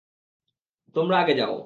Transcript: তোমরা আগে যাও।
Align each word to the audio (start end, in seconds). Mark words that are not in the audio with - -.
তোমরা 0.95 1.15
আগে 1.19 1.33
যাও। 1.33 1.53